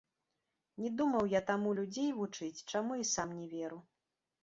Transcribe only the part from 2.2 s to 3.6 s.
вучыць, чаму і сам не